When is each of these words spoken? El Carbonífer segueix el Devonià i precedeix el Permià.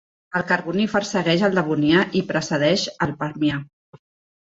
El 0.37 0.45
Carbonífer 0.51 1.01
segueix 1.09 1.45
el 1.49 1.55
Devonià 1.61 2.07
i 2.23 2.25
precedeix 2.35 2.89
el 3.09 3.17
Permià. 3.25 3.65